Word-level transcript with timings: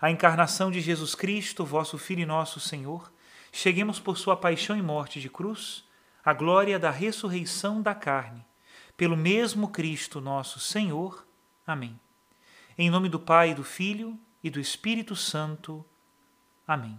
a 0.00 0.10
encarnação 0.10 0.70
de 0.70 0.80
Jesus 0.80 1.14
Cristo, 1.14 1.64
vosso 1.64 1.96
Filho 1.96 2.20
e 2.20 2.26
nosso 2.26 2.60
Senhor, 2.60 3.10
cheguemos 3.50 3.98
por 3.98 4.18
sua 4.18 4.36
paixão 4.36 4.76
e 4.76 4.82
morte 4.82 5.20
de 5.20 5.30
cruz, 5.30 5.84
à 6.24 6.32
glória 6.32 6.78
da 6.78 6.90
ressurreição 6.90 7.80
da 7.80 7.94
carne, 7.94 8.44
pelo 8.96 9.16
mesmo 9.16 9.68
Cristo 9.68 10.20
nosso 10.20 10.60
Senhor. 10.60 11.26
Amém. 11.66 11.98
Em 12.76 12.90
nome 12.90 13.08
do 13.08 13.18
Pai, 13.18 13.54
do 13.54 13.64
Filho 13.64 14.18
e 14.42 14.50
do 14.50 14.60
Espírito 14.60 15.16
Santo. 15.16 15.84
Amém. 16.66 16.98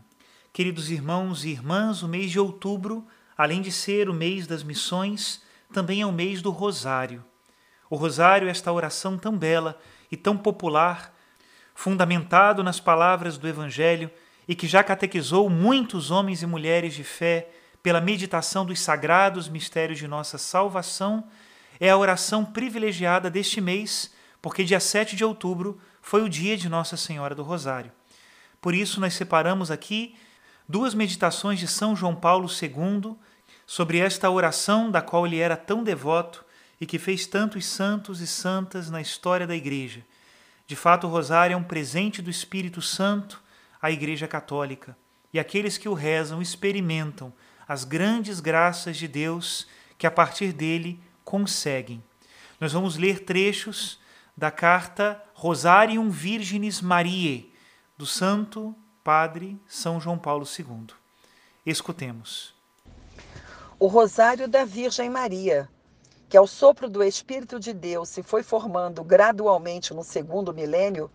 Queridos 0.51 0.89
irmãos 0.89 1.45
e 1.45 1.49
irmãs, 1.49 2.01
o 2.01 2.07
mês 2.07 2.31
de 2.31 2.39
outubro, 2.39 3.05
além 3.37 3.61
de 3.61 3.71
ser 3.71 4.09
o 4.09 4.13
mês 4.13 4.47
das 4.47 4.63
missões, 4.63 5.43
também 5.71 6.01
é 6.01 6.05
o 6.05 6.11
mês 6.11 6.41
do 6.41 6.49
Rosário. 6.49 7.23
O 7.89 7.95
Rosário 7.95 8.47
é 8.47 8.51
esta 8.51 8.71
oração 8.71 9.17
tão 9.17 9.37
bela 9.37 9.79
e 10.11 10.17
tão 10.17 10.35
popular 10.35 11.13
fundamentado 11.77 12.63
nas 12.63 12.79
palavras 12.79 13.37
do 13.37 13.47
Evangelho 13.47 14.09
e 14.47 14.55
que 14.55 14.67
já 14.67 14.83
catequizou 14.83 15.47
muitos 15.47 16.09
homens 16.09 16.41
e 16.41 16.47
mulheres 16.47 16.95
de 16.95 17.03
fé 17.03 17.51
pela 17.83 18.01
meditação 18.01 18.65
dos 18.65 18.79
sagrados 18.79 19.47
mistérios 19.47 19.99
de 19.99 20.07
nossa 20.07 20.39
salvação, 20.39 21.23
é 21.79 21.91
a 21.91 21.97
oração 21.97 22.43
privilegiada 22.43 23.29
deste 23.29 23.61
mês, 23.61 24.11
porque 24.41 24.63
dia 24.63 24.79
7 24.79 25.15
de 25.15 25.23
outubro 25.23 25.79
foi 26.01 26.23
o 26.23 26.29
dia 26.29 26.57
de 26.57 26.67
Nossa 26.67 26.97
Senhora 26.97 27.35
do 27.35 27.43
Rosário. 27.43 27.91
Por 28.59 28.73
isso, 28.73 28.99
nós 28.99 29.13
separamos 29.13 29.69
aqui 29.69 30.15
duas 30.67 30.95
meditações 30.95 31.59
de 31.59 31.67
São 31.67 31.95
João 31.95 32.15
Paulo 32.15 32.49
II 32.49 33.15
sobre 33.67 33.99
esta 33.99 34.31
oração 34.31 34.89
da 34.89 34.99
qual 34.99 35.27
ele 35.27 35.37
era 35.37 35.55
tão 35.55 35.83
devoto 35.83 36.43
e 36.81 36.87
que 36.87 36.97
fez 36.97 37.27
tantos 37.27 37.67
santos 37.67 38.19
e 38.19 38.25
santas 38.25 38.89
na 38.89 38.99
história 38.99 39.45
da 39.45 39.55
Igreja 39.55 40.03
de 40.67 40.75
fato, 40.75 41.07
o 41.07 41.09
rosário 41.09 41.53
é 41.53 41.57
um 41.57 41.63
presente 41.63 42.21
do 42.21 42.29
Espírito 42.29 42.81
Santo 42.81 43.41
à 43.81 43.89
Igreja 43.89 44.27
Católica, 44.27 44.97
e 45.31 45.39
aqueles 45.39 45.77
que 45.77 45.87
o 45.87 45.93
rezam 45.93 46.41
experimentam 46.41 47.31
as 47.65 47.85
grandes 47.85 48.41
graças 48.41 48.97
de 48.97 49.07
Deus 49.07 49.65
que 49.97 50.05
a 50.05 50.11
partir 50.11 50.51
dele 50.51 50.99
conseguem. 51.23 52.03
Nós 52.59 52.73
vamos 52.73 52.97
ler 52.97 53.23
trechos 53.23 53.97
da 54.35 54.51
carta 54.51 55.23
Rosarium 55.33 56.09
Virginis 56.09 56.81
Mariae, 56.81 57.53
do 57.97 58.05
Santo 58.05 58.75
Padre 59.03 59.57
São 59.67 60.01
João 60.01 60.17
Paulo 60.17 60.45
II. 60.45 60.87
Escutemos. 61.65 62.53
O 63.79 63.87
Rosário 63.87 64.47
da 64.49 64.65
Virgem 64.65 65.09
Maria 65.09 65.69
que 66.29 66.37
ao 66.37 66.45
sopro 66.45 66.89
do 66.89 67.03
Espírito 67.03 67.59
de 67.59 67.73
Deus 67.73 68.09
se 68.09 68.21
foi 68.21 68.43
formando 68.43 69.03
gradualmente 69.03 69.93
no 69.93 70.03
segundo 70.03 70.53
milênio, 70.53 71.09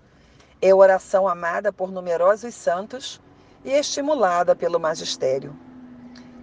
é 0.60 0.74
oração 0.74 1.28
amada 1.28 1.72
por 1.72 1.90
numerosos 1.90 2.54
santos 2.54 3.20
e 3.64 3.70
estimulada 3.70 4.56
pelo 4.56 4.80
magistério. 4.80 5.54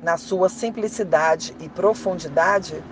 Na 0.03 0.17
sua 0.17 0.49
simplicidade 0.49 1.55
e 1.59 1.67
profundidade, 1.67 2.83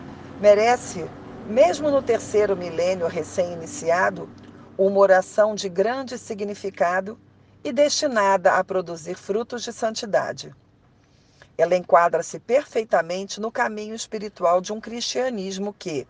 merece, 0.41 1.09
mesmo 1.45 1.91
no 1.91 2.01
terceiro 2.01 2.55
milênio 2.55 3.07
recém-iniciado, 3.07 4.29
uma 4.77 4.99
oração 4.99 5.53
de 5.53 5.69
grande 5.69 6.17
significado 6.17 7.19
e 7.63 7.71
destinada 7.71 8.53
a 8.53 8.63
produzir 8.63 9.15
frutos 9.15 9.63
de 9.63 9.71
santidade. 9.71 10.53
Ela 11.57 11.75
enquadra-se 11.75 12.39
perfeitamente 12.39 13.41
no 13.41 13.51
caminho 13.51 13.95
espiritual 13.95 14.61
de 14.61 14.71
um 14.71 14.79
cristianismo 14.79 15.73
que, 15.73 16.07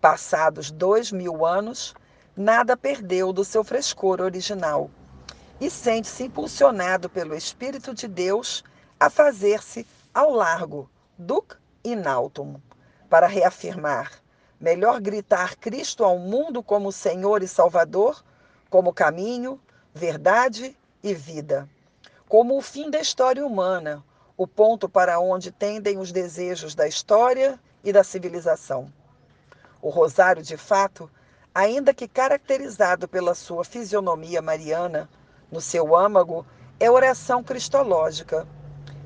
passados 0.00 0.70
dois 0.70 1.12
mil 1.12 1.44
anos, 1.44 1.94
nada 2.34 2.76
perdeu 2.76 3.32
do 3.32 3.44
seu 3.44 3.62
frescor 3.62 4.20
original 4.22 4.90
e 5.60 5.70
sente-se 5.70 6.24
impulsionado 6.24 7.08
pelo 7.10 7.34
Espírito 7.34 7.92
de 7.94 8.08
Deus 8.08 8.64
a 8.98 9.10
fazer-se 9.10 9.86
ao 10.14 10.30
largo, 10.30 10.88
duc 11.18 11.56
in 11.84 12.06
altum, 12.06 12.56
para 13.08 13.26
reafirmar, 13.26 14.10
melhor 14.58 15.00
gritar 15.00 15.56
Cristo 15.56 16.04
ao 16.04 16.18
mundo 16.18 16.62
como 16.62 16.90
Senhor 16.90 17.42
e 17.42 17.48
Salvador, 17.48 18.24
como 18.70 18.92
caminho, 18.92 19.60
verdade 19.94 20.76
e 21.02 21.14
vida, 21.14 21.68
como 22.28 22.56
o 22.56 22.62
fim 22.62 22.90
da 22.90 22.98
história 22.98 23.46
humana, 23.46 24.02
o 24.36 24.46
ponto 24.46 24.88
para 24.88 25.18
onde 25.18 25.50
tendem 25.50 25.98
os 25.98 26.12
desejos 26.12 26.74
da 26.74 26.86
história 26.86 27.58
e 27.82 27.92
da 27.92 28.04
civilização. 28.04 28.92
O 29.80 29.88
rosário, 29.88 30.42
de 30.42 30.56
fato, 30.56 31.10
ainda 31.54 31.94
que 31.94 32.06
caracterizado 32.06 33.08
pela 33.08 33.34
sua 33.34 33.64
fisionomia 33.64 34.42
mariana, 34.42 35.08
no 35.50 35.60
seu 35.60 35.96
âmago, 35.96 36.44
é 36.78 36.90
oração 36.90 37.42
cristológica. 37.42 38.46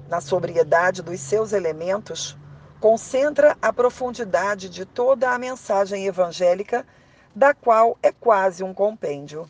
Na 0.08 0.20
sobriedade 0.20 1.02
dos 1.02 1.20
seus 1.20 1.52
elementos, 1.52 2.36
concentra 2.80 3.56
a 3.62 3.72
profundidade 3.72 4.68
de 4.68 4.84
toda 4.84 5.30
a 5.30 5.38
mensagem 5.38 6.06
evangélica, 6.06 6.84
da 7.32 7.54
qual 7.54 7.96
é 8.02 8.10
quase 8.10 8.64
um 8.64 8.74
compêndio. 8.74 9.48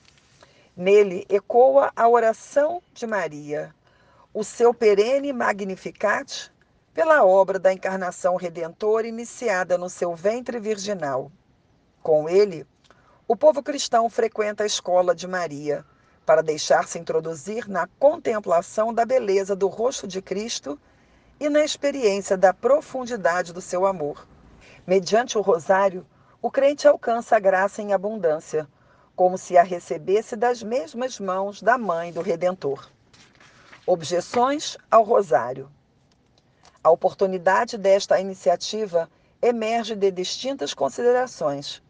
Nele 0.77 1.25
ecoa 1.31 1.91
a 1.97 2.07
oração 2.07 2.83
de 2.93 3.07
Maria, 3.07 3.75
o 4.33 4.45
seu 4.45 4.73
perene 4.73 5.33
Magnificat 5.33 6.53
pela 6.95 7.25
obra 7.25 7.59
da 7.59 7.73
encarnação 7.73 8.37
redentora 8.37 9.09
iniciada 9.09 9.77
no 9.77 9.91
seu 9.91 10.15
ventre 10.15 10.61
virginal. 10.61 11.33
Com 12.01 12.29
ele, 12.29 12.65
o 13.27 13.35
povo 13.35 13.61
cristão 13.61 14.09
frequenta 14.09 14.63
a 14.63 14.67
escola 14.67 15.17
de 15.17 15.27
Maria 15.27 15.85
para 16.25 16.45
deixar-se 16.45 16.97
introduzir 16.97 17.69
na 17.69 17.89
contemplação 17.99 18.95
da 18.95 19.05
beleza 19.05 19.57
do 19.57 19.67
rosto 19.67 20.07
de 20.07 20.23
Cristo 20.23 20.79
e 21.41 21.49
na 21.49 21.65
experiência 21.65 22.37
da 22.37 22.55
profundidade 22.55 23.53
do 23.53 23.61
seu 23.61 23.85
amor. 23.85 24.29
Mediante 24.87 25.37
o 25.37 25.41
rosário, 25.41 26.07
o 26.41 26.53
crente 26.53 26.87
alcança 26.87 27.35
a 27.35 27.41
graça 27.41 27.83
em 27.83 27.93
abundância, 27.93 28.69
como 29.17 29.37
se 29.37 29.59
a 29.59 29.65
recebesse 29.65 30.37
das 30.37 30.63
mesmas 30.63 31.19
mãos 31.19 31.61
da 31.61 31.77
mãe 31.77 32.13
do 32.13 32.23
Redentor. 32.23 32.89
Objeções 33.93 34.79
ao 34.89 35.03
Rosário. 35.03 35.69
A 36.81 36.91
oportunidade 36.91 37.77
desta 37.77 38.21
iniciativa 38.21 39.11
emerge 39.43 39.97
de 39.97 40.13
distintas 40.13 40.73
considerações. 40.73 41.83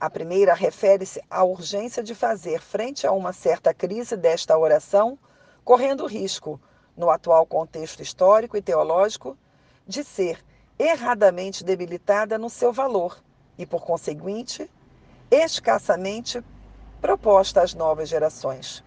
A 0.00 0.10
primeira 0.10 0.52
refere-se 0.52 1.22
à 1.30 1.44
urgência 1.44 2.02
de 2.02 2.12
fazer 2.12 2.60
frente 2.60 3.06
a 3.06 3.12
uma 3.12 3.32
certa 3.32 3.72
crise 3.72 4.16
desta 4.16 4.58
oração 4.58 5.16
correndo 5.64 6.08
risco, 6.08 6.60
no 6.96 7.08
atual 7.08 7.46
contexto 7.46 8.02
histórico 8.02 8.56
e 8.56 8.60
teológico, 8.60 9.38
de 9.86 10.02
ser 10.02 10.44
erradamente 10.76 11.62
debilitada 11.62 12.36
no 12.36 12.50
seu 12.50 12.72
valor 12.72 13.16
e, 13.56 13.64
por 13.64 13.84
conseguinte, 13.84 14.68
escassamente 15.30 16.42
proposta 17.00 17.62
às 17.62 17.74
novas 17.74 18.08
gerações. 18.08 18.82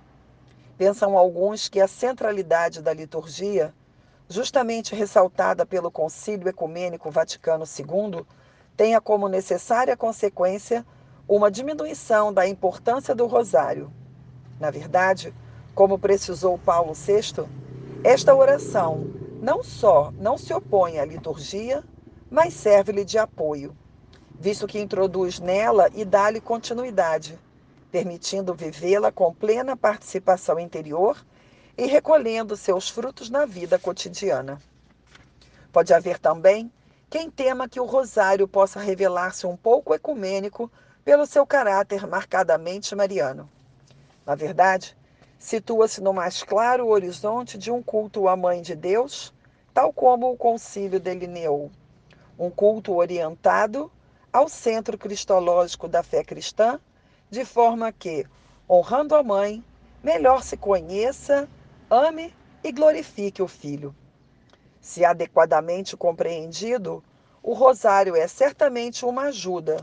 Pensam 0.77 1.17
alguns 1.17 1.69
que 1.69 1.79
a 1.79 1.87
centralidade 1.87 2.81
da 2.81 2.93
liturgia, 2.93 3.73
justamente 4.27 4.95
ressaltada 4.95 5.65
pelo 5.65 5.91
Concílio 5.91 6.47
Ecumênico 6.47 7.11
Vaticano 7.11 7.65
II, 7.65 8.25
tenha 8.75 8.99
como 8.99 9.27
necessária 9.27 9.95
consequência 9.97 10.85
uma 11.27 11.51
diminuição 11.51 12.33
da 12.33 12.47
importância 12.47 13.13
do 13.13 13.27
rosário. 13.27 13.91
Na 14.59 14.71
verdade, 14.71 15.33
como 15.75 15.99
precisou 15.99 16.57
Paulo 16.57 16.93
VI, 16.93 17.45
esta 18.03 18.33
oração 18.33 19.07
não 19.41 19.63
só 19.63 20.11
não 20.19 20.37
se 20.37 20.53
opõe 20.53 20.99
à 20.99 21.05
liturgia, 21.05 21.83
mas 22.29 22.53
serve-lhe 22.53 23.03
de 23.03 23.17
apoio, 23.17 23.75
visto 24.39 24.67
que 24.67 24.79
introduz 24.79 25.39
nela 25.39 25.89
e 25.93 26.05
dá-lhe 26.05 26.39
continuidade, 26.41 27.37
permitindo 27.91 28.53
vivê-la 28.53 29.11
com 29.11 29.33
plena 29.33 29.75
participação 29.75 30.57
interior 30.57 31.17
e 31.77 31.85
recolhendo 31.85 32.55
seus 32.55 32.89
frutos 32.89 33.29
na 33.29 33.45
vida 33.45 33.77
cotidiana. 33.77 34.59
Pode 35.71 35.93
haver 35.93 36.17
também 36.17 36.71
quem 37.09 37.29
tema 37.29 37.67
que 37.67 37.79
o 37.79 37.85
rosário 37.85 38.47
possa 38.47 38.79
revelar-se 38.79 39.45
um 39.45 39.57
pouco 39.57 39.93
ecumênico 39.93 40.71
pelo 41.03 41.25
seu 41.25 41.45
caráter 41.45 42.07
marcadamente 42.07 42.95
mariano. 42.95 43.49
Na 44.25 44.35
verdade, 44.35 44.95
situa-se 45.37 45.99
no 46.01 46.13
mais 46.13 46.43
claro 46.43 46.87
horizonte 46.87 47.57
de 47.57 47.71
um 47.71 47.83
culto 47.83 48.27
à 48.29 48.37
Mãe 48.37 48.61
de 48.61 48.75
Deus, 48.75 49.33
tal 49.73 49.91
como 49.91 50.31
o 50.31 50.37
concílio 50.37 50.99
delineou. 50.99 51.69
Um 52.39 52.49
culto 52.49 52.95
orientado 52.95 53.91
ao 54.31 54.47
centro 54.47 54.97
cristológico 54.97 55.87
da 55.87 56.03
fé 56.03 56.23
cristã 56.23 56.79
de 57.31 57.45
forma 57.45 57.93
que, 57.93 58.25
honrando 58.69 59.15
a 59.15 59.23
mãe, 59.23 59.63
melhor 60.03 60.43
se 60.43 60.57
conheça, 60.57 61.47
ame 61.89 62.35
e 62.61 62.73
glorifique 62.73 63.41
o 63.41 63.47
filho. 63.47 63.95
Se 64.81 65.05
adequadamente 65.05 65.95
compreendido, 65.95 67.01
o 67.41 67.53
rosário 67.53 68.17
é 68.17 68.27
certamente 68.27 69.05
uma 69.05 69.23
ajuda, 69.23 69.77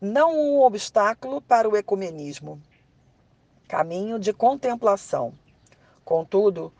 não 0.00 0.34
um 0.34 0.62
obstáculo 0.62 1.42
para 1.42 1.68
o 1.68 1.76
ecumenismo. 1.76 2.58
Caminho 3.68 4.18
de 4.18 4.32
contemplação. 4.32 5.34
Contudo, 6.06 6.72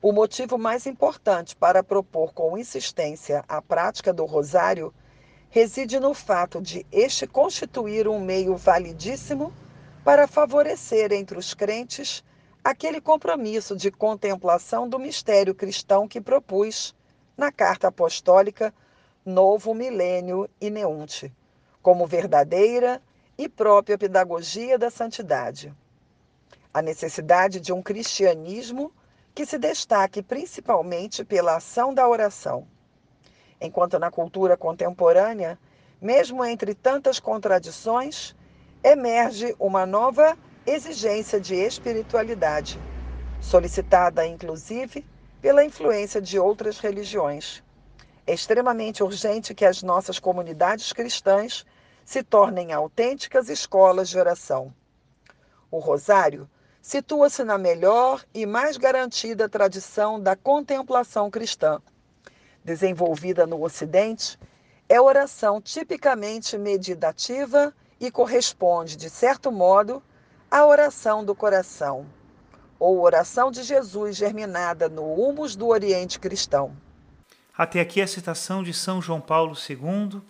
o 0.00 0.10
motivo 0.10 0.56
mais 0.56 0.86
importante 0.86 1.54
para 1.54 1.82
propor 1.82 2.32
com 2.32 2.56
insistência 2.56 3.44
a 3.46 3.60
prática 3.60 4.10
do 4.10 4.24
rosário 4.24 4.92
reside 5.50 6.00
no 6.00 6.14
fato 6.14 6.62
de 6.62 6.86
este 6.90 7.26
constituir 7.26 8.08
um 8.08 8.18
meio 8.20 8.56
validíssimo 8.56 9.52
para 10.06 10.28
favorecer 10.28 11.12
entre 11.12 11.36
os 11.36 11.52
crentes 11.52 12.22
aquele 12.62 13.00
compromisso 13.00 13.74
de 13.74 13.90
contemplação 13.90 14.88
do 14.88 15.00
mistério 15.00 15.52
cristão 15.52 16.06
que 16.06 16.20
propus 16.20 16.94
na 17.36 17.50
carta 17.50 17.88
apostólica 17.88 18.72
Novo 19.24 19.74
Milênio 19.74 20.48
e 20.60 20.70
Neunte, 20.70 21.34
como 21.82 22.06
verdadeira 22.06 23.02
e 23.36 23.48
própria 23.48 23.98
pedagogia 23.98 24.78
da 24.78 24.90
santidade. 24.90 25.74
A 26.72 26.80
necessidade 26.80 27.58
de 27.58 27.72
um 27.72 27.82
cristianismo 27.82 28.92
que 29.34 29.44
se 29.44 29.58
destaque 29.58 30.22
principalmente 30.22 31.24
pela 31.24 31.56
ação 31.56 31.92
da 31.92 32.08
oração. 32.08 32.64
Enquanto 33.60 33.98
na 33.98 34.12
cultura 34.12 34.56
contemporânea, 34.56 35.58
mesmo 36.00 36.44
entre 36.44 36.76
tantas 36.76 37.18
contradições, 37.18 38.35
emerge 38.86 39.52
uma 39.58 39.84
nova 39.84 40.38
exigência 40.64 41.40
de 41.40 41.56
espiritualidade, 41.56 42.78
solicitada 43.40 44.24
inclusive 44.24 45.04
pela 45.42 45.64
influência 45.64 46.22
de 46.22 46.38
outras 46.38 46.78
religiões. 46.78 47.64
É 48.24 48.32
extremamente 48.32 49.02
urgente 49.02 49.56
que 49.56 49.64
as 49.64 49.82
nossas 49.82 50.20
comunidades 50.20 50.92
cristãs 50.92 51.66
se 52.04 52.22
tornem 52.22 52.72
autênticas 52.72 53.48
escolas 53.48 54.08
de 54.08 54.20
oração. 54.20 54.72
O 55.68 55.80
Rosário 55.80 56.48
situa-se 56.80 57.42
na 57.42 57.58
melhor 57.58 58.24
e 58.32 58.46
mais 58.46 58.76
garantida 58.76 59.48
tradição 59.48 60.20
da 60.20 60.36
contemplação 60.36 61.28
cristã. 61.28 61.82
Desenvolvida 62.64 63.48
no 63.48 63.64
Ocidente, 63.64 64.38
é 64.88 65.00
oração 65.00 65.60
tipicamente 65.60 66.56
meditativa 66.56 67.74
e 68.00 68.10
corresponde, 68.10 68.96
de 68.96 69.08
certo 69.08 69.50
modo, 69.50 70.02
à 70.50 70.64
oração 70.66 71.24
do 71.24 71.34
coração, 71.34 72.06
ou 72.78 73.00
oração 73.00 73.50
de 73.50 73.62
Jesus 73.62 74.16
germinada 74.16 74.88
no 74.88 75.14
humus 75.14 75.56
do 75.56 75.66
Oriente 75.66 76.18
cristão. 76.18 76.76
Até 77.56 77.80
aqui 77.80 78.02
a 78.02 78.06
citação 78.06 78.62
de 78.62 78.74
São 78.74 79.00
João 79.00 79.20
Paulo 79.20 79.54
II. 79.54 80.20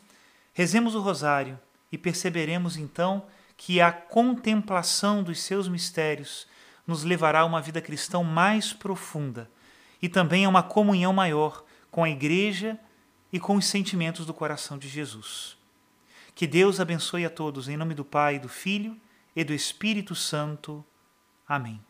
Rezemos 0.53 0.95
o 0.95 1.01
rosário 1.01 1.59
e 1.91 1.99
perceberemos 1.99 2.77
então 2.77 3.25
que 3.57 3.81
a 3.81 3.91
contemplação 3.91 5.23
dos 5.23 5.43
seus 5.43 5.69
mistérios 5.69 6.47
nos 6.87 7.03
levará 7.03 7.41
a 7.41 7.45
uma 7.45 7.61
vida 7.61 7.81
cristã 7.81 8.23
mais 8.23 8.73
profunda 8.73 9.51
e 10.01 10.09
também 10.09 10.45
a 10.45 10.49
uma 10.49 10.63
comunhão 10.63 11.13
maior 11.13 11.65
com 11.91 12.05
a 12.05 12.11
Igreja 12.11 12.79
e 13.33 13.41
com 13.41 13.57
os 13.57 13.67
sentimentos 13.67 14.25
do 14.25 14.33
coração 14.33 14.79
de 14.79 14.89
Jesus. 14.89 15.56
Que 16.37 16.47
Deus 16.47 16.81
abençoe 16.81 17.25
a 17.25 17.31
todos, 17.31 17.67
em 17.67 17.79
nome 17.79 17.95
do 17.95 18.05
Pai, 18.05 18.39
do 18.39 18.47
Filho 18.47 18.95
e 19.35 19.43
do 19.43 19.55
Espírito 19.55 20.15
Santo. 20.15 20.85
Amém. 21.49 21.83